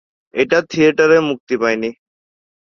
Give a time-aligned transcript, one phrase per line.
[0.33, 1.89] এটা থিয়েটারে মুক্তি পায়নি।